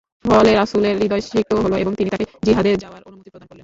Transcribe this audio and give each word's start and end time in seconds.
ফলে 0.25 0.51
রাসূলের 0.53 0.95
হৃদয় 1.01 1.23
সিক্ত 1.27 1.51
হল 1.55 1.73
এবং 1.75 1.91
তিনি 1.95 2.09
তাকে 2.09 2.25
জিহাদে 2.45 2.71
যাওয়ার 2.83 3.01
অনুমতি 3.03 3.29
প্রদান 3.29 3.47
করলেন। 3.47 3.59